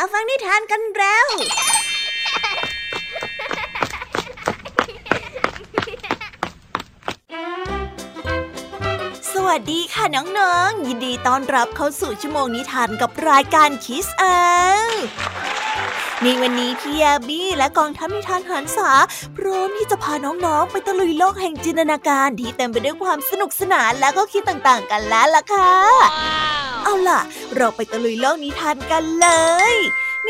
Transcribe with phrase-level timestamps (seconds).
[0.00, 1.26] มาฟังนิทานกันแล้ว
[9.32, 14.24] สวัสดีค่ะน้องๆ ยินดีต้อนรับเข้าสู่ชั่วโมงนิทานกับรายการคิสเอ
[16.22, 18.90] ในวันนี้พี่แอบี้และกองทัพนิทานหันษา
[19.36, 27.20] พร้อมที่จะพาน้องๆ ไปตะลุยโลกแห่งจินตนาการที่เต็มไปด้วยความสนุกสนานและก็คิดต่างๆ กันแล้วล่ะค่ะ เอาล่ะ
[27.56, 29.28] เราไปตะลุยโลกนิทานกันเล
[29.74, 29.76] ย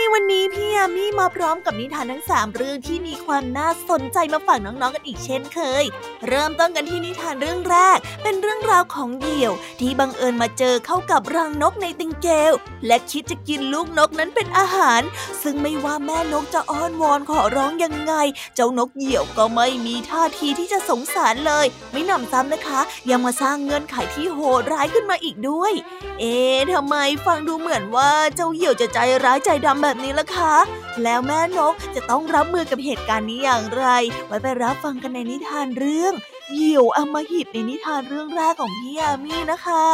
[0.00, 5.84] ในวันนี้พี่ยามีมาพร้อมกับนิทานทั้งสามเรื่องที่มีความน่าสนใจมาฝากน้องๆกันอีกเช่นเคย
[6.28, 12.52] เริ่มต้นกันที่นิทานเรื่องแรก เป็นเรื่องราวของเหยี่ยว ที่บังเอิญมาเจอเข้ากับรังนกในติงเกล
[12.86, 15.02] และคิดจะกินลูกนกนั้นเป็นอาหาร
[15.42, 18.14] ซึ่งไม่ว่าแม่นกจะอ้อนวอนขอร้องยังไง
[18.54, 25.72] เจ้านกเหยี่ยวก็ไม่มีท่าทีที่จะสงสารเลย ไม่หนำซ้ำนะคะ ยังมาสร้างเงื่อนไขที่โหดร้ายขึ้นมาอีกด้วย
[26.20, 26.96] เอ๊ะทำไม
[27.26, 30.54] ฟังดูเหมือนว่าเจ้าเหยี่ยวจะใจร้ายใจดำแบบนี้ล่ะคะ
[31.02, 33.86] แล้วแม่นกจะต้องรับมือกับเหตุการณ์นี้อย่างไร
[34.26, 36.12] ไว้ไปรับฟังกันในนิทานเรื่อง
[36.52, 39.84] เหยี่ยวอมหิตในนิทานเรื่องแรกของพี่ยามีนะคะ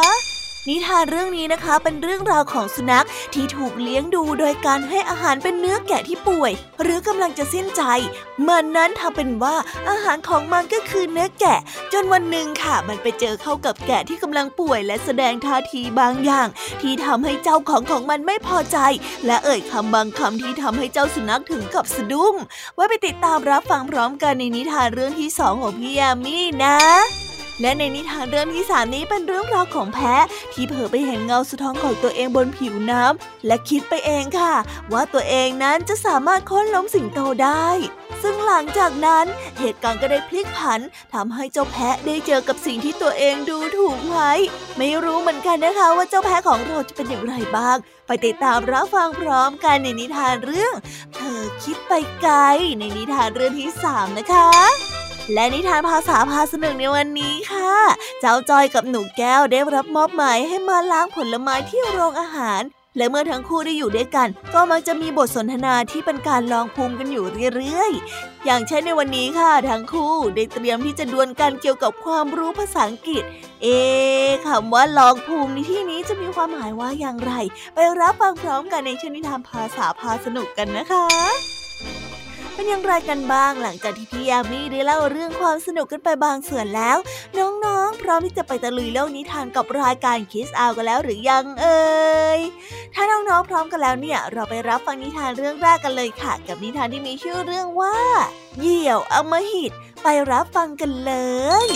[0.69, 7.81] นิทานเรื่องนี้นะคะเป็นเรื่องราวของสุนัขที่ถูกเลี้ยงดูโดยการให้อาหารเป็นเนื้อแกะที่ป่วย หรือกำลังจะสิ้นใจ
[8.47, 9.55] มันนั้นทำเป็นว่า
[9.89, 11.59] อาหารของมันก็คือเนื้อแกะ
[11.93, 16.47] จนวันหนึ่งค่ะ มันไปเจอเข้ากับแกะที่กำลังป่วย และแสดงท่าทีบางอย่าง
[16.81, 18.77] ที่ทำให้เจ้าของของมันไม่พอใจ
[19.25, 22.35] และเอ่ยคำบางคำที่ทำให้เจ้าสุนัขถึงกับสะดุ้ง
[22.75, 26.77] ไว้ไปติดตามรับฟังพร้อมกันในนิทานเรื่องที่สองของพี่ยามีนะ
[27.61, 34.55] และในนิทานเรื่องที่สามนี้เป็นเรื่องราวของแพะที่เผลอไปเห็นเงาสะท้อนของตัวเองบนผิวน้ำและคิดไปเองค่ะ
[34.93, 37.67] ว่าตัวเองนั้นจะสามารถค้นล้มสิงโตได้
[38.21, 39.25] ซึ่งหลังจากนั้น
[39.59, 40.79] เหตุการณ์ก็ได้พลิกผัน
[41.13, 44.31] ทำให้เจ้าแพะได้เจอกับสิ่งที่ตัวเองดูถูกไว้
[44.77, 50.73] ไม่รู้เหมือนกันนะคะว่าเจ้าแพะของเราจะเป็นอย่างไรบ้าง ไปติดตามรับฟังพร้อมกันในนิทานเรื่อง
[51.15, 52.35] เธอคิดไปไกล
[52.79, 54.94] ในนิทานเรื่องที่สามนะคะ
[55.33, 57.73] และนิทานภาษาพาสนุกในวันนี้ค่ะ
[58.19, 62.61] เจ้าจอยกับหนูแก้วได้รับมอบหมายให้มาล้างผลไม้ที่โรงอาหาร
[62.97, 73.23] และเมื่อทั้งคู่ได้อยู่ด้วยกัน ก็มักจะมีบทสนทนาที่เป็นการลองภูมิกันอยู่เรื่อยๆ อย่างเช่นในวันนี้ค่ะ ทั้งคู่ได้เตรียมที่จะดวลกันเกี่ยวกับความรู้ภาษาอังกฤษ
[73.61, 73.79] เอ๊
[74.45, 77.33] คำว่าลองภูมิในที่นี้จะมีความหมายว่าอย่างไร
[77.73, 81.05] ไปรับฟังพร้อมกันในชนิทานภาษาพาสนุกกันนะคะ
[82.55, 86.97] เป็นอย่างไรกันบ้างหลังจากที่พี่ยามีได้เล่าเรื่องความสนุกกันไปบางส่วนแล้ว
[87.37, 91.83] น้องๆ พร้อมที่จะไปตะลุยโลกนิทานกับรายการคิสอากันแล้วหรือยังเอ่
[92.37, 92.39] ย
[92.93, 97.97] ถ้าน้องๆพร้อมกันแล้วเนี่ยเราไปรับฟังนิทานเรื่องแรกกันเลยค่ะ กับนิทานที่มีชื่อเรื่องว่า
[98.59, 99.71] เหยี่ยวอมหิต
[100.03, 101.13] ไปรับฟังกันเล
[101.65, 101.69] ย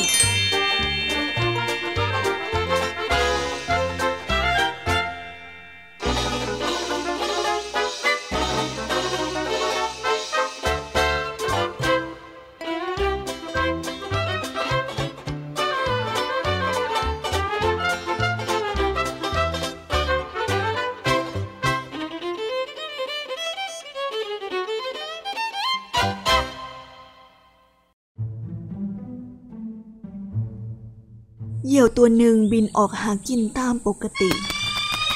[31.79, 34.31] ยี่ยวตัวหนึ่งบินออกหากินตามปกติ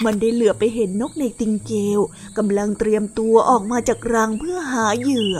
[0.03, 1.99] มันได้เหลือไปเห็นนกในติงเกล
[2.37, 5.37] กำลังเตรียมตัวออกมาจากรังเพื่อหาเหยื่อ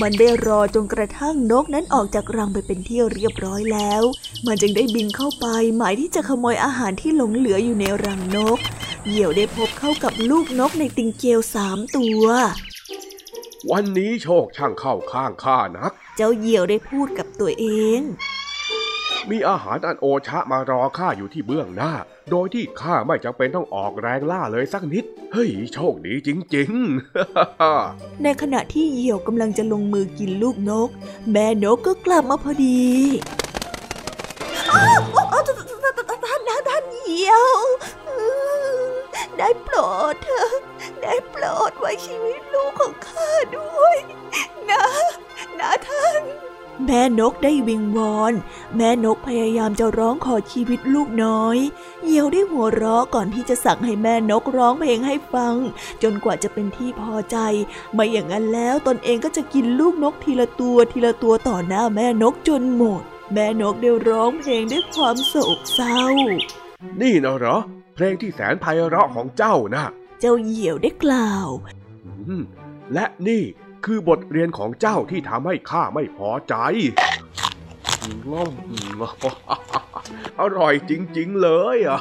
[0.00, 4.02] มันได้รอจนกระทั่งนกนั้นออกจากรังไปเป็นที่เรียบร้อยแล้ว
[4.46, 8.58] มันจึงได้บินเข้าไปหมายที่จะขโมยอาหารที่หลงเหลืออยู่ในรังนก
[9.06, 12.24] เหยี่ยวได้พบเข้ากับลูกนกในติงเกลสามตัว
[13.70, 17.66] วันนี้โชคช่างเข้าข้างข้านัก เจ้าเหยี่ยวได้พูดกับตัวเอ
[18.00, 18.02] ง
[19.30, 21.92] มีอาหารอันโอชะมารอข้าอยู่ที่เบื้องหน้า
[22.30, 30.88] โดยที่ข้าไม่จำเป็นต้องออกแรงล่าเลยสักนิด เฮ้ยโชคดีจริงๆ ในขณะที่เหยี่ยวกำลังจะลงมือกินลูกนก
[31.30, 32.84] แม่นกก็กลับมาพอดี
[36.26, 37.46] ท่านนะท่านเหยี่ยว
[39.38, 39.76] ได้โปร
[40.12, 40.50] ดเถอะ
[41.02, 43.96] ได้โปรดไว้ชีวิตลูกของข้าด้วย
[44.70, 44.84] นะ
[45.58, 46.22] นะท่าน
[46.84, 48.32] แม่นกได้วิงวอน
[48.76, 51.58] แม่นกพยายามจะร้องขอชีวิตลูกน้อย
[52.04, 55.54] เหยี่ยวได้หัวเราะก่อนที่จะสั่งให้แม่นกร้องเพลงให้ฟัง
[56.02, 57.36] จนกว่าจะเป็นที่พอใจ
[57.92, 63.02] ไม่อย่างนั้นแล้วตนเองก็จะกินลูกนกทีละตัวทีละตัวต่อหน้าแม่นกจนหมด
[63.32, 66.00] แม่นกได้ร้องเพลงด้วยความโศกเศร้า
[67.00, 67.56] นี่นะเหรอ
[67.94, 69.84] เพลงที่แสนไพเราะของเจ้านะ
[70.20, 71.48] เจ้าเหยี่ยวได้กล่าว
[72.94, 73.44] และนี่
[73.84, 76.54] คือบทเรียนของเจ้าที่ทำให้ข้าไม่พอใจ
[78.32, 78.54] ล่อม
[80.40, 82.00] อร่อยจริง ๆ เลยอะ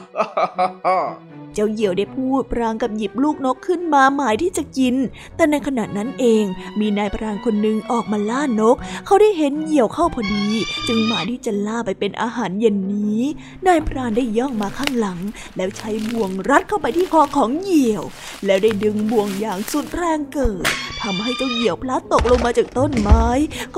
[1.56, 4.96] เจ้าเหยี่ยวได้พูดพรางกับหยิบลูกนกขึ้นมาหมายที่จะกิน
[5.36, 6.44] แต่ในขณะนั้นเอง
[6.80, 8.76] มีนายพรานคนหนึ่งออกมาล่านก
[9.06, 10.46] เขาได้เห็นเหยี่ยวเข้าพอดี
[10.88, 13.22] จึงหมายที่จะล่าไปเป็นอาหารเย็นนี้
[13.68, 15.20] นายพรานได้ย่องมาข้างหลัง
[15.58, 18.04] แล้วใช้บ่วงรัดเข้าไปที่คอของเหยี่ยว
[18.46, 20.66] แล้วได้ดึงบ่วงอย่างสุดแรงเกิด
[21.02, 23.26] ทำให้เจ้าเหยี่ยวพลัดตกลงมาจากต้นไม้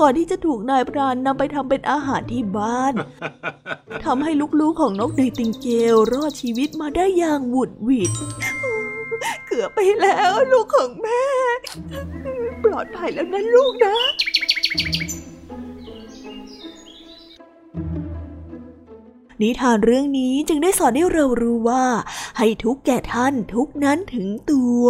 [0.00, 2.94] ก่อนที่จะถูกนายพรานนำไปทำเป็นอาหารที่บ้าน
[4.04, 8.12] ทำให้ลูกๆของนกในติงเกลรอดชีวิตมาได้อย่างหวุดหวิด
[9.46, 11.22] เกือบไปแล้วลูกของแม่
[12.64, 13.96] ปลอดภัยแล้วนะลูกนะ
[19.42, 21.84] นิทานเรื่องนี้จึงได้สอนให้เรารู้ว่า
[22.38, 24.86] ให้ทุกแก่ท่านทุกนั้นถึงตัว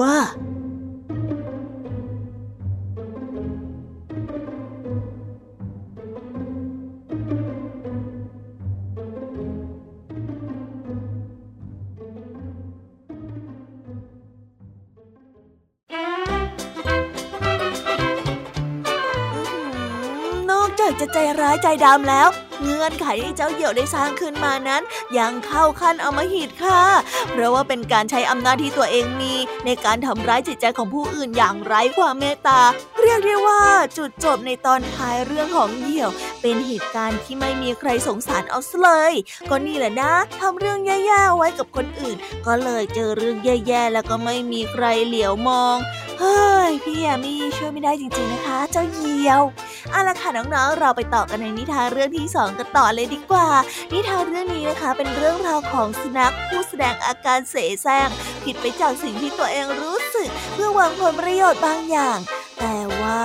[21.00, 22.28] จะใจร้ายใจดำแล้ว
[22.62, 24.82] เงื่อนไขที่เจ้าเหี่ยวได้สร้างขึ้นมานั้น
[25.18, 26.82] ยังเข้าขั้นอมหิตค่ะ
[27.30, 29.34] เพราะว่าเป็นการใช้อำนาจที่ตัวเองมี
[29.66, 32.60] ในการทำร้ายจิตใจของผู้อื่นอย่างไร้ความเมตตา
[33.00, 33.62] เรียกได้ว่า
[33.96, 36.10] จุดจบในตอนท้ายเรื่องของเหี่ยว
[36.42, 39.12] เป็นเหตุการณ์ที่ไม่มีใครสงสารเอาเลย
[39.50, 42.16] ก็นี่แหละนะทำเรื่องแย่ๆไว้กับคนอื่น
[42.46, 45.76] ก็เลยเจอเรื่องแย่ๆแล้วก็ไม่มีใครเหลียวมอง
[46.20, 49.42] เฮ้ยพี่แอมี่ช่วยไม่ได้จริงๆนะคะ เจ้าเหยียว
[49.90, 53.48] เอาละค่ะน้องๆ เราไปต่อกันในนิทานเรื่องที่สองกันต่อเลยดีกว่า
[53.92, 58.08] นิทานเรื่องนี้นะคะเป็นเรื่องราวของสุนัขผู้แสดงอาการเสแสร้ง
[58.44, 62.18] ผิดไปจากสิ่งที่ตัวเองรู้สึก เพื่อหวังผลประโยชน์บางอย่าง
[62.58, 63.24] แต่ว่า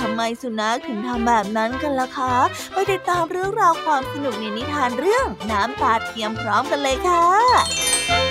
[0.00, 2.34] ทำไมสุนัขถึงทำแบบนั้นกันล่ะคะ
[2.72, 8.29] ไปติดตามเรื่องราวความสนุกในนิทานเรื่องน้ำตาเทียมพร้อมกันเลยค่ะ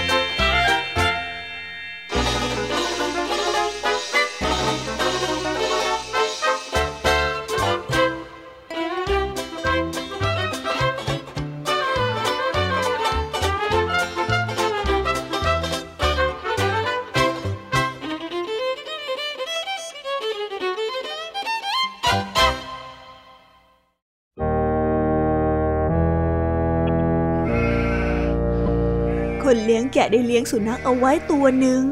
[29.94, 31.84] แกะได้เลี้ยงสุนัขเอาไว้ตัวหนึ่ง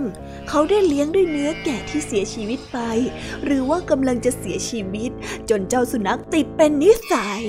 [0.50, 2.78] เขาได้เลี้ยงด้วยเนื้อแกะที่เสียชีวิตไป
[3.44, 5.12] หรือว่ากำลังจะเสียชีวิต
[5.50, 7.44] จนเจ้าสุนัขติดเป็นนิสัย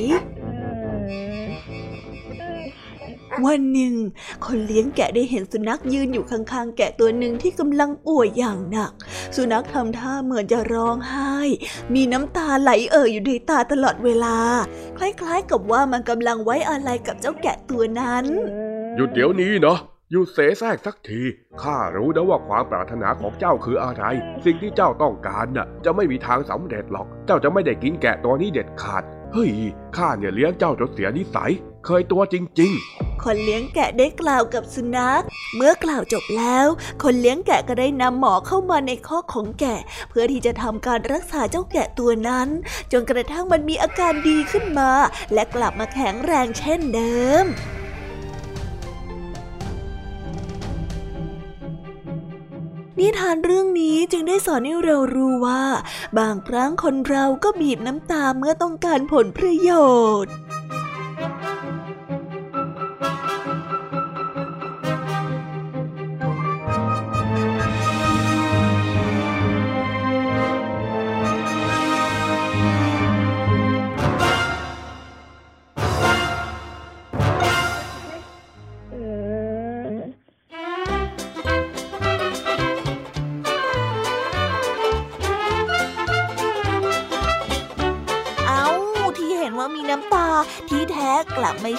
[3.47, 3.95] วันหนึ่ง
[4.47, 8.93] คนเลี้ยงแกะได้เห็นสุนัขยืนอยู่ข้างๆ แกะตัวหนึ่งที่กำลังป่วยอย่างหนัก
[9.37, 11.35] สุนัขทำท่าเหมือนจะร้องไห้
[11.95, 14.37] มีน้ำตาไหลเอ่ออยู่ในตาตลอดเวลา
[14.99, 18.25] คล้ายๆ กับว่ามันกำลังไว้อะไรกับเจ้าแกะตัวนั้น
[18.97, 19.79] หยุดเดี๋ยวนี้เนาะ
[20.13, 21.23] หยุดเสแสร้งสักที
[21.63, 24.05] ข้ารู้นะว่าความปรารถนาของเจ้าคืออะไร
[24.45, 29.03] สิ่งที่เจ้าต้องการน่ะ จะไม่มีทางสำเร็จหรอก เจ้าจะไม่ได้กินแกะตัวนี้เด็ดขาด
[29.33, 29.53] เฮ้ย
[29.97, 31.53] ข้าเนี่ยเลี้ยงเจ้าจนเสียนิสัย
[31.87, 35.23] เคยตัวจริง ๆ คนเลี้ยงแกะได้กล่าวกับสุนัข
[35.57, 36.67] เมื่อกล่าวจบแล้ว
[37.03, 42.49] คนเลี้ยงแกะก็ได้นำหมอเข้ามาในข้อของแกะ เพื่อที่จะทำการรักษาเจ้าแกะตัวนั้น
[42.93, 44.91] จนกระทั่งมันมีอาการดีขึ้นมา
[45.33, 47.47] และกลับมาแข็งแรงเช่นเดิม
[53.01, 55.63] นิทานเรื่องนี้จึงได้สอนให้เรารู้ว่า
[56.19, 59.71] บางครั้งคนเราก็บีบน้ำตาเมื่อต้องการผลประโย
[60.25, 60.33] ชน์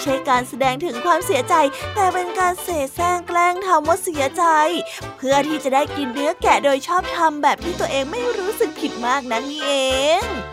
[0.02, 1.56] ใช่การแสดงถึงความเสียใจ
[1.96, 4.44] แต่เป็นการเสแสร้งแกล้งทำว่าเสียใจ
[5.18, 9.74] เพื่อที่จะได้กินเนื้อแกะโดยชอบทำแบบที่ตัวเองไม่รู้สึกผิดมากนักนี่เอ
[10.22, 10.49] ง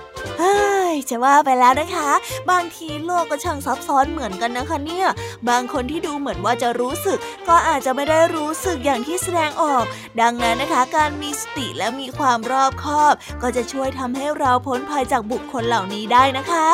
[1.11, 2.11] จะว่าไปแล้วนะคะ
[2.51, 5.07] บางทีโลกก็ช่างซับซ้อนเหมือนกันนะคะเนี่ย
[5.49, 9.85] บางคนที่ดูเหมือนว่าจะรู้สึก ก็อาจจะไม่ได้รู้สึกอย่างที่แสดงออก
[10.21, 16.67] ดังนั้นนะคะ การมีสติและมีความรอบคอบ ก็จะช่วยทำให้เราพ้นภัยจากบุคคลเหล่านี้ได้นะคะ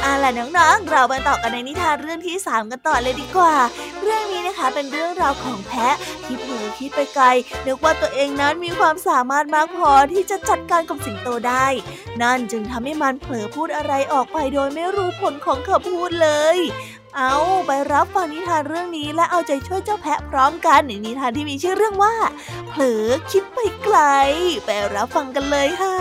[0.00, 3.54] เอาล่ะน้องๆ เราไปต่อกันในนิทานเรื่องที่ 3 กันต่อเลยดีกว่า
[4.02, 7.24] เรื่องนี้นะคะเป็นเรื่องราวของแพะที่เผลอคิดไปไกล
[7.66, 11.66] นึกว่าตัวเองนั้นมีความสามารถมากพอที่จะจัดการกับสิงโตได้
[12.22, 16.58] นั่นจึงทำให้มันเผลอพูดอะไรออกไปโดยไม่รู้ผลของคำพูดเลย
[17.16, 22.14] เอาไปรับฟังนิทานเรื่องนี้และเอาใจช่วยเจ้าแพะพร้อมกันในนิทานที่มีชื่อเรื่องว่า
[22.68, 23.98] เผลอคิดไปไกล
[24.64, 25.96] ไปรับฟังกันเลยค่ะ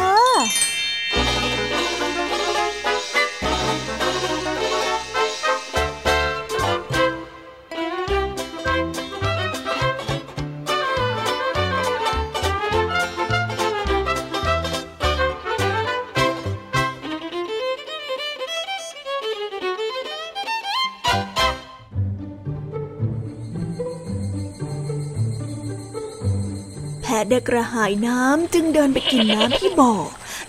[27.31, 29.93] ได้กระหายน้ำจึงเดินไปกินน้ำที่บ่อ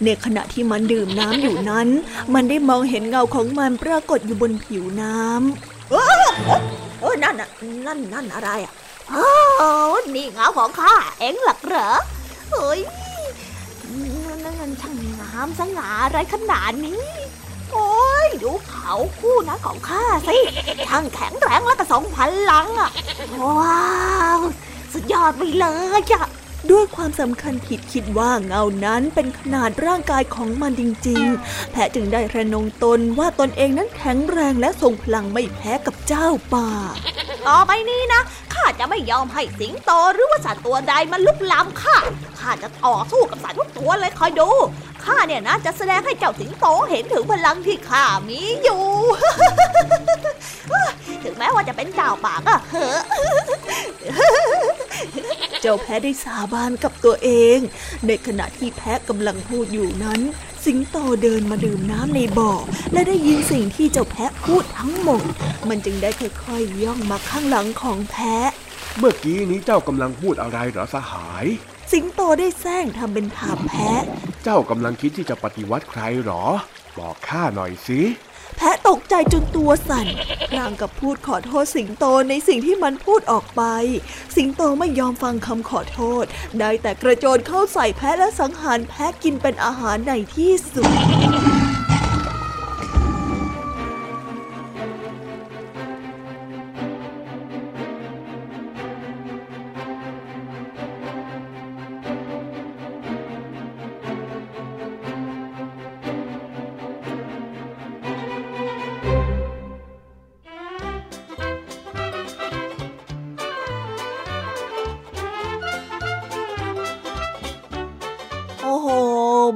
[0.05, 1.89] ในขณะที่มันดื่มน้ำอยู่นั้น
[2.35, 6.03] มันได้มองเห็นเงาของมันปรากฏอยู่บนผิวน้ำโอ้
[7.01, 7.37] โอ้นั่น
[7.87, 8.73] นั่นนั่นอะไรอะ
[9.11, 9.27] โอ้
[10.15, 11.91] นี่เงาของข้าเอ็งหลักเหรอ
[12.51, 12.81] เฮ้ย
[14.45, 17.07] นั่นนั่นช่างงามสง่าอะไรขนาดนี้
[17.73, 17.93] โอ้
[18.27, 20.39] ยดูเขาคู่นะของข้าสิ
[20.87, 22.91] ช่างแข็งแรงและกระสองพันลังอะ
[23.41, 23.83] ว้า
[24.39, 24.41] ว
[24.93, 25.67] สุดยอดไปเล
[25.99, 26.21] ยจ้ะ
[26.71, 36.69] ด้วยความสำคัญผิดคิดว่าเงานั้นเป็นขนาดร่างกายของมันจริง ๆ แพะจึงได้ระนงตนว่าตนเองนั้นแข็งแรงและทรงพลังไม่แพ้กับเจ้าป่า
[37.49, 38.23] ต่อไปนี้นะ
[38.79, 41.97] จะไม่ยอมให้สิงโตหรือว่าสัตว์ตัวใดมาลุกล้ำข้า
[42.41, 44.51] ข้าจะต่อสู้กับสัตว์ทุกตัวเลยคอยดู
[45.05, 48.85] ข้าเนี่ยนะจะแสดงให้เจ้าสิงโตเห็นถึงพลังที่ข้ามีอยู่
[51.25, 53.03] ถึงแม้ว่าจะเป็นเจ้าป่าก็เหอะ
[55.63, 57.59] เจ้าแพะได้สาบานกับตัวเอง
[58.07, 60.21] ในขณะที่แพะกำลังพูดอยู่นั้น
[60.67, 62.53] สิงโตเดินมาดื่มน้ำในบ่อ
[62.93, 65.23] และได้ยินสิ่งที่เจ้าแพะพูดทั้งหมด
[65.69, 68.51] มันจึงได้ค่อยๆย่องมาข้างหลังของแพะ
[68.99, 71.47] เมื่อกี้นี้เจ้ากำลังพูดอะไรเหรอสหาย
[71.93, 74.03] สิงโตได้แซงทำเป็นถามแพะ
[74.43, 76.45] เจ้ากำลังคิดที่จะปฏิวัติใครหรอ
[76.99, 78.01] บอกข้าหน่อยสิ
[78.57, 80.07] แพะตกใจจนตัวสั่น
[80.51, 83.63] พลางกับพูดขอโทษสิงโตในสิ่งที่มันพูดออกไป
[84.37, 86.25] สิงโตไม่ยอมฟังคำขอโทษ
[86.59, 90.91] ได้แต่กระโจนเข้าใส่แพะและสังหารแพะกินเป็นอาหารในที่สุด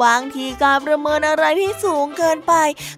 [0.05, 2.53] บางทีการประเมินอะไรที่สูงเกินไป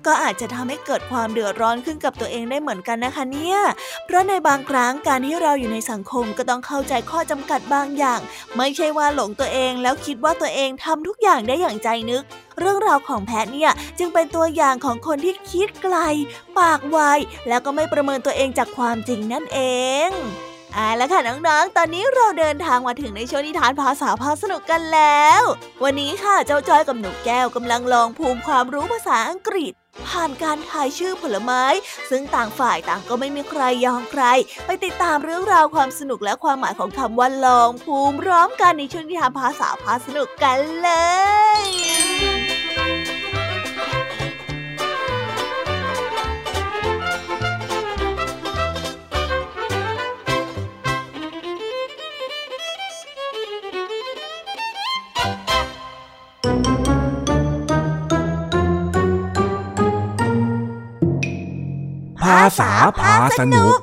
[0.07, 3.59] ก็อาจจะทำให้เกิดความเดือดร้อนขึ้นกับตัวเองได้เหมือนกันนะคะเนี่ย
[4.05, 8.21] เพราะในบางครั้งการที่เราอยู่ในสังคมก็ต้องเข้าใจข้อจำกัดบางอย่าง
[8.57, 12.23] ไม่ใช่ว่าหลงตัวเองแล้วคิดว่าตัวเองทำทุกอย่างได้อย่างใจนึก
[12.59, 15.97] เรื่องราวของแพทเนี่ยจึงเป็นตัวอย่างของคนที่คิดไกล
[16.59, 16.99] ปากไว
[17.49, 19.59] แล้วก็ไม่ประเมินตัวเองจากความจริงนั่นเอ
[20.09, 20.11] ง
[20.79, 25.43] อ่าแล้วค่ะน้องๆ ตอนนี้เราเดินทางมาถึงในช่วงนิทานภาษาพาสนุกกันแล้ว
[25.85, 29.73] วันนี้ค่ะเจ้าจ้อยกับหนูแก้วกำลังลองภูมิความรู้ภาษาอังกฤษ
[30.09, 31.63] ผ่านการทายชื่อผลไม้
[32.11, 34.25] ซึ่งต่างฝ่ายต่างก็ไม่มีใครยอมใคร
[34.67, 40.91] ไปติดตามเรื่องราวความสนุกและความหมายของคำว่าลองภูมิพร้อมกันในช่วงนิทานภาษาพาสนุกกันเล
[41.63, 42.28] ย
[62.59, 63.77] ษาพาสนุก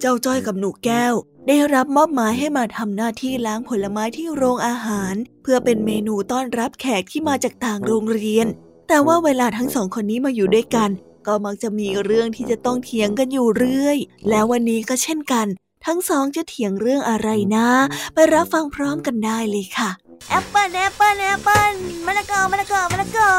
[0.00, 1.14] เจ้าจ้อยกับหนูแก้ว
[1.48, 8.46] ได้รับมอบหมายให้มาทำหน้าที่ล้างผลไม้ที่โรงอาหาร เพื่อเป็นเมนูต้อนรับแขกที่มาจากต่างโรงเรียน
[8.88, 10.90] แต่ว่าเวลาทั้งสองคนนี้มาอยู่ด้วยกัน
[11.26, 15.46] ก็มักจะมีเรื่องที่จะต้องเถียงกันอยู่เรื่อย แล้ววันนี้ก็เช่นกัน
[15.86, 17.68] ทั้งสองจะเถียงเรื่องอะไรนะ
[18.14, 19.90] ไปรับฟังพร้อมกันได้เลยค่ะ
[20.30, 21.74] แอปเปิ้ลแอปเปิ้ลแอปเปิ้ล
[22.06, 23.32] มะละกอมะละกอมะละกอ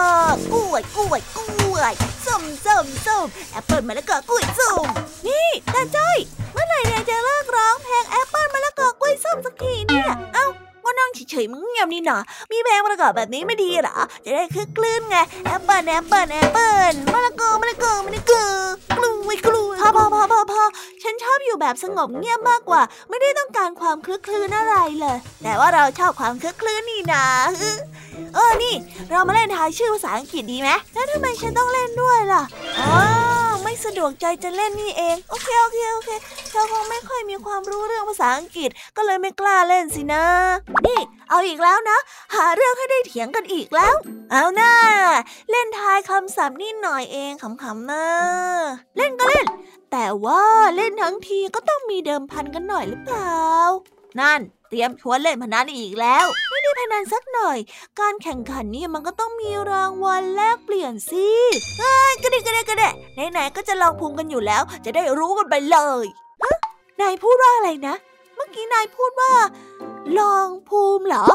[0.54, 1.94] กล้วยกล้วยกล้วย
[2.26, 4.86] ส้มส้มส้มแอปเปิ้ลมะละกอกล้วยส้ม
[5.28, 6.18] นี่ตาจ้อย
[6.54, 10.48] เมื่อไหร่เนี่ยจะเลิกร้องเพลงแอปเปิ้ลมะละกอกล้วยส้มสักทีเนี่ย เอ้า
[10.88, 12.18] ก็นั่งเฉยๆมึงเงียบนี่นา
[12.52, 18.46] มีเพลงประกอบแบบนี้ไม่ดีหรอ จะได้ครึกครื้นไงแอปเปิลแอปเปิลแอปเปิลมะละกอมะละกอมะละกอ
[18.98, 20.64] กกล้วยกล้วยพอพอพอพอพอ
[21.04, 27.26] ฉันชอบอยู่แบบสงบเงียบมากกว่า ไม่ได้ต้องการความครึกครื้นอะไรเลย แต่ว่าเราชอบความครึกครื้นนี่นา
[28.36, 28.76] เออนี่
[29.12, 32.44] เรามาเล่นทายชื่อภาษาอังกฤษดีไหมแล้วทำไมฉันต้องเล่นด้วยล่ะ
[32.80, 33.37] อ๋อ
[33.70, 36.10] ไม่สะดวกใจจะเล่นนี่เอง โอเคโอเคโอเค
[36.50, 40.24] เธอคงไม่ค่อยมีความรู้เรื่องภาษาอังกฤษก็เลยไม่กล้าเล่นสินะ
[40.86, 41.98] นี่เอาอีกแล้วนะ
[42.36, 43.96] หาเรื่องให้ได้เถียงกันอีกแล้ว
[44.32, 44.74] เอาหน้า
[45.52, 48.06] เล่นทายคำศัพท์นิดหน่อยเองขำๆนะ
[48.98, 49.46] เล่นก็เล่น
[49.92, 50.44] แต่ว่า
[50.76, 53.36] เล่นทั้งทีก็ต้องมีเดิมพันกันหน่อยหรือเปล่า
[54.22, 57.58] นั่น เตรียมชวนเล่นพนันอีกแล้ว ไม่ได้พนันสักหน่อย
[58.00, 61.28] การแข่งขันนี่มันก็ต้องมีรางวัลแลกเปลี่ยนสิ
[61.80, 62.90] เอ้ยก็ได้ก็ได้ก็ได้
[63.32, 66.06] ไหนๆก็จะลองภูมิกันอยู่แล้ว จะได้รู้กันไปเลย
[67.02, 67.96] นายพูดว่าอะไรนะ
[68.36, 69.34] เมื่อกี้นายพูดว่า
[70.20, 71.26] ลองภูมิเหรอ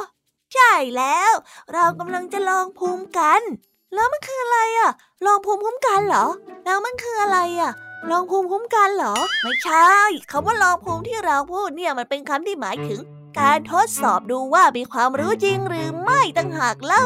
[0.54, 1.32] ใช่แล้ว
[1.72, 3.42] เรากำลังจะลองภูมิกัน
[3.94, 4.90] แล้วมันคืออะไรอะ
[5.26, 6.26] ลองภูมิคุ้มกันเหรอ
[6.64, 7.72] แล้วมันคืออะไรอะ
[8.10, 9.90] ลองภูมิคุ้มกันเหรอ ไม่ใช่
[10.30, 13.00] คำว่าลองภูมิที่เราพูดเนี่ยมันเป็นคำที่หมายถึง
[13.40, 17.04] การทดสอบดูว่ามีความรู้จริงหรือไม่ต่างหากเล่า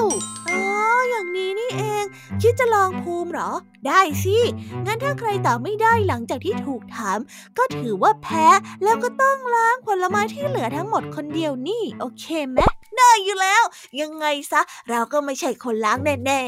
[0.48, 0.62] อ๋อ
[1.10, 2.04] อย่างนี้นี่เอง
[2.42, 3.50] คิดจะลองภูมิหรอ
[3.86, 4.38] ได้สิ
[4.86, 7.18] งั้นถ้าใครตอบไม่ได้หลังจากที่ถูกถาม
[7.58, 8.46] ก็ถือว่าแพ้
[8.82, 12.58] แล้วก็ต้องล้างผลไม้ที่เหลือทั้งหมดคนเดียวนี่ โอเคไหม
[12.98, 13.62] ได้อยู่แล้ว
[14.00, 16.40] ยังไงซะ เราก็ไม่ใช่คนล้างแน่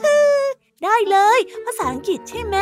[0.00, 2.56] ๆ ได้เลย ภาษาอังกฤษใช่ไหม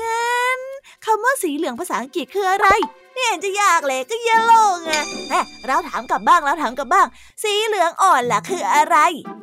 [0.00, 0.60] งั้น
[1.04, 2.68] คำว่าสีเหลืองภาษาอังกฤษคืออะไร
[3.16, 4.92] ไม่เห็นจะยากเลยก็เยลโล่ไง
[5.28, 5.34] แหม
[5.66, 7.06] เราถามกลับบ้างเราถามกลับบ้าง
[7.42, 8.96] สีเหลืองอ่อนล่ะคืออะไร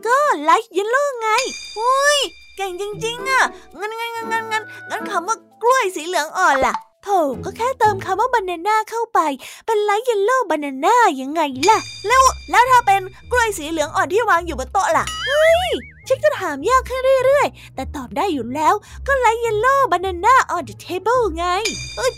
[0.08, 1.30] ก็ light yellow ไง
[1.80, 2.18] อุ้ย
[2.58, 3.44] เก่งจริงๆอะ
[3.78, 7.10] งั้นงั้นงั้นงั้นงั้นงั้นคำว่ากล้วยสีเหลืองอ่อนล่ะโถ
[7.44, 9.20] ก็แค่เติมคำว่า banana เข้าไป
[9.66, 13.02] เป็น light yellow banana ยังไงล่ะ แล้วแล้วถ้าเป็น
[13.32, 15.70] กล้วยสีเหลืองอ่อนที่วางอยู่บนโต๊ะล่ะเฮ้ย
[16.08, 18.74] ฉันก็ถามยากขึ้นเรื่อยๆ แต่ตอบได้อยู่แล้ว
[19.08, 21.46] ก็ light yellow banana on the table ไง
[21.98, 22.12] เอ้ย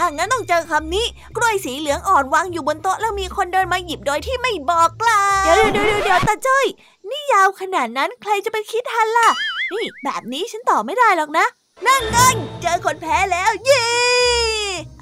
[0.00, 6.66] ถ้างั้นต้องเจอคำนี้ กล้วยสีเหลืองอ่อนวางอยู่บนโต๊ะแล้วมีคนเดินมาหยิบโดยที่ไม่บอกกล่าว เดี๋ยวเดี๋ยวเดี๋ยวเดี๋ยวตาจ้อย
[7.10, 9.28] นี่ยาวขนาดนั้นใครจะไปคิดทันล่ะ
[9.72, 11.46] นี่แบบนี้ฉันตอบไม่ได้หรอกนะ
[11.86, 13.86] นั่งเงินเจอคนแพ้แล้วเย้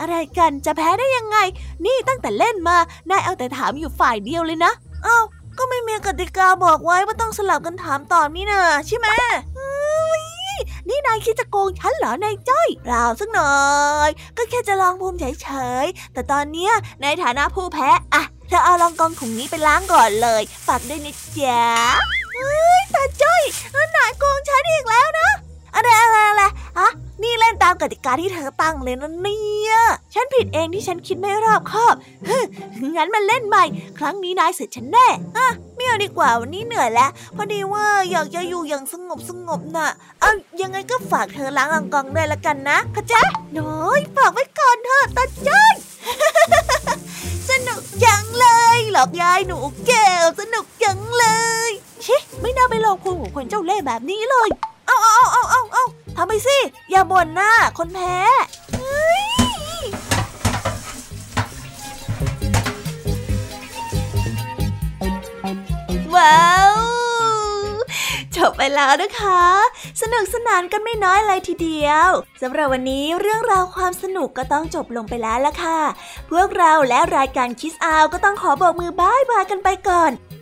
[0.00, 1.38] อะไรกันจะแพ้ได้ยังไง
[1.84, 2.76] นี่ตั้งแต่เล่นมา
[3.10, 4.72] นายเอาแต่ถามอยู่ฝ่ายเดียวเลยนะ
[5.04, 5.18] เอ้า
[5.58, 9.08] ก็ไม่มีกติกาบอกไว้ว่าต้องสลับกันถามตอบนี่นะใช่ไหม
[10.88, 13.56] นี่นายคิดจะโกงฉันเหรอนายจ้อยเปล่าสักหน่อ
[14.08, 15.48] ย ก็แค่จะลองภูมิเฉ
[15.84, 21.62] ยๆ แต่ตอนเนี้ยในฐานะผู้แพ้อะเธอเอาลองกองถุงนี้ไปล้างก่อนเลย ฝากด้วยนะจ๊ะ
[22.34, 23.42] เฮ้ยตาจ้อย
[23.96, 25.28] นายโกงฉันอีกแล้วนะ
[25.76, 26.42] อะไรอะไรอะไร
[26.78, 26.88] อะ
[27.22, 29.74] นี่เล่นตามกติกาที่เธอตั้งเลยนะเนี่ย
[30.14, 31.94] ฉันผิดเองที่ฉันคิดไม่รอบคอบ
[32.28, 32.38] ฮึ
[32.96, 33.64] งั้นมาเล่นใหม่
[33.98, 39.88] ครั้งนี้นายเสร็จฉันแน่อะไม่เอาดีกว่าวันนี้เหนื่อยแล้ว พอดีว่าอยากจะอยู่อย่างสงบสงบน่ะ
[40.20, 43.14] เอายังไงก็ฝากเธอล้างอ่างกองด้วยละกันนะเข้าใจ
[43.58, 45.74] น้อยฝากไว้ก่อนเถอะตาจ้อย
[47.50, 51.26] สนุกจังเลย หลอกยายหนูแก้วสนุกจังเล
[51.68, 51.70] ย
[52.04, 54.50] ชิ ไม่น่าไปลองพูดของคนเจ้าเล่ห์แบบนี้เลย
[55.02, 55.84] เอาเอาเอาเอาเอา
[56.16, 56.58] ทำไปสิ
[56.90, 58.16] อย่าบ่นหน้าคนแพ้
[66.14, 66.74] ว้าว
[68.36, 69.42] จบไปแล้วนะคะ
[70.00, 72.08] สนุกสนานกันไม่น้อยเลยทีเดียว
[72.42, 75.80] สำหรับวันนี้เรื่องราวความสนุกก็ต้องจบลงไปแล้วละค่ะ
[76.30, 80.10] พวกเราและรายการคิสอาวก็ต้องขอบอกมือบายบายกันไปก่อน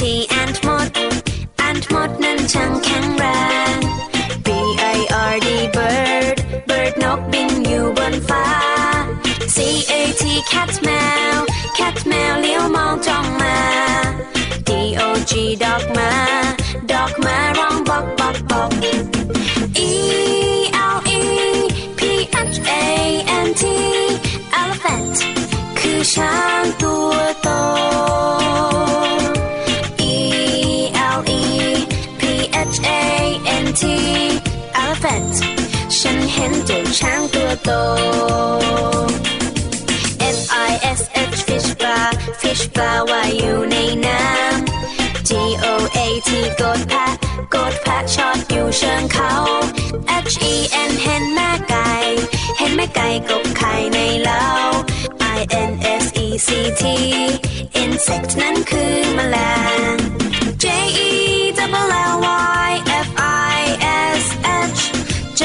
[0.00, 0.88] T แอนท์มด
[1.58, 3.24] แอนท์มดนั้นช่างแข็งแร
[3.74, 3.76] ง
[4.46, 4.48] B
[4.96, 4.98] I
[5.32, 6.36] R D bird
[6.68, 8.46] bird นกบินอยู่บนฟ้า
[9.54, 9.56] C
[9.90, 10.90] A T cat แม
[11.34, 11.36] ว
[11.78, 13.58] cat แมวเลี้ยวมองจ้องมา
[14.68, 16.12] D O G dog มา
[16.90, 18.70] dog มาร้องบอกบอกบอก
[19.88, 19.92] E
[20.94, 21.22] L E
[21.98, 22.00] P
[22.54, 22.72] H A
[23.46, 23.62] N T
[24.60, 25.18] elephant
[25.78, 26.64] คือช้าง
[33.74, 33.86] N T
[34.82, 35.34] elephant
[35.98, 37.70] ฉันเห็นเจ้าช้างตัวโต
[40.36, 41.00] F I S
[41.34, 42.00] H fish ปลา
[42.40, 45.30] fish ปลาว่ายอยู่ในน้ำ G
[45.64, 47.12] O A T กดแพะ
[47.54, 49.32] กดแพะชอดอยู่เชิงเขา
[50.32, 50.54] H E
[50.88, 51.90] N เห็นแม่ไก่
[52.58, 54.46] เห็นแม่ไก่กบไข่ในเล้า
[55.36, 56.48] I N S E C
[56.80, 56.82] T
[57.82, 59.36] insect นั้นคือแมล
[59.92, 59.94] ง
[60.62, 60.64] J
[61.08, 61.10] E
[61.58, 62.14] double L
[62.62, 62.63] Y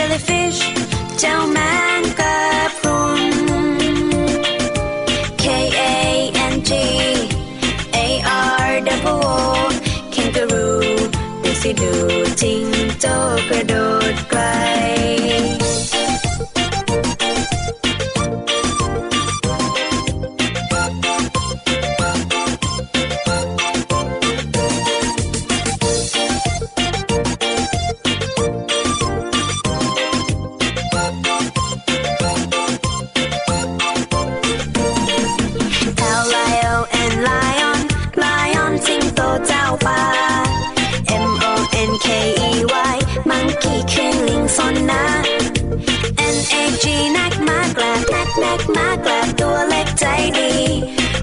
[0.10, 0.62] jellyfish
[1.20, 1.58] เจ้าแม
[2.00, 2.38] งกะ
[2.80, 3.36] พรุน
[5.44, 5.46] K
[5.80, 5.94] A
[6.54, 6.72] N G
[7.96, 7.98] A
[8.68, 9.40] R W O
[10.14, 10.82] kangaroo
[11.44, 11.94] ดูสิดู
[12.42, 12.64] จริง
[13.02, 13.14] โจ้
[13.50, 13.74] กระโด
[14.14, 14.42] ดไกล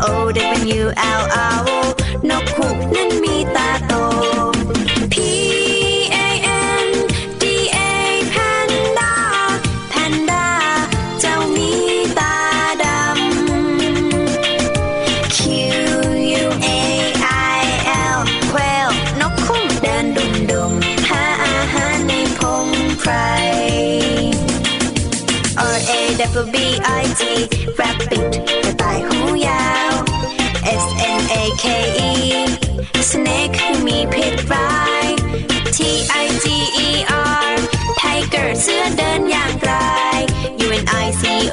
[0.09, 0.93] older than you,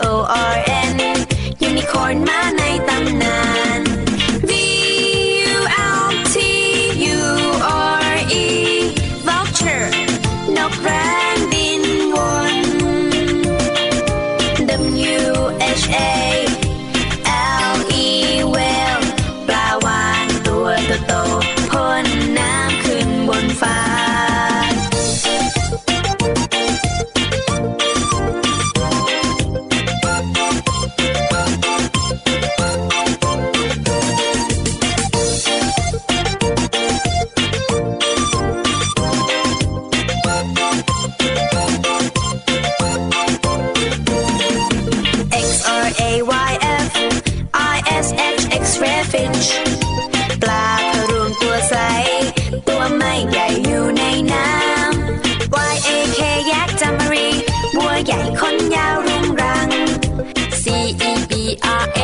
[0.02, 1.28] O R N.
[1.60, 2.24] Unicorn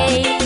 [0.09, 0.38] day.